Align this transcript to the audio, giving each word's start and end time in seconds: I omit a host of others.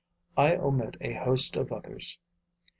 I 0.35 0.55
omit 0.55 0.97
a 0.99 1.13
host 1.13 1.55
of 1.57 1.71
others. 1.71 2.17